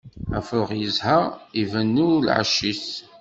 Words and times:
Afrux 0.37 0.71
yezha, 0.81 1.17
ibennu 1.61 2.07
lɛecc-is. 2.25 2.85